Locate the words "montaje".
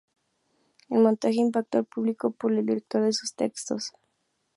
1.03-1.35